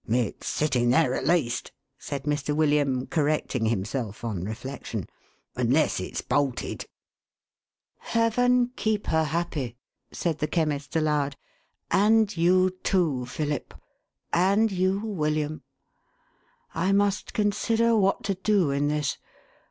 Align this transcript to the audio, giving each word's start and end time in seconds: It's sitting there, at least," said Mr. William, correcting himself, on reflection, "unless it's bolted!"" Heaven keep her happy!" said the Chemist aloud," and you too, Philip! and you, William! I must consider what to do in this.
It's 0.09 0.47
sitting 0.47 0.89
there, 0.89 1.13
at 1.13 1.27
least," 1.27 1.71
said 1.99 2.23
Mr. 2.23 2.55
William, 2.55 3.05
correcting 3.05 3.67
himself, 3.67 4.23
on 4.23 4.43
reflection, 4.43 5.07
"unless 5.55 5.99
it's 5.99 6.21
bolted!"" 6.21 6.87
Heaven 8.15 8.71
keep 8.75 9.05
her 9.05 9.25
happy!" 9.25 9.77
said 10.11 10.39
the 10.39 10.47
Chemist 10.47 10.95
aloud," 10.95 11.35
and 11.91 12.35
you 12.35 12.71
too, 12.81 13.27
Philip! 13.27 13.75
and 14.33 14.71
you, 14.71 15.01
William! 15.01 15.61
I 16.73 16.93
must 16.93 17.35
consider 17.35 17.95
what 17.95 18.23
to 18.23 18.33
do 18.33 18.71
in 18.71 18.87
this. 18.87 19.19